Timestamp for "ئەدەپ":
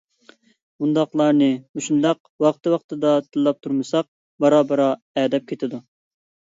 5.23-5.49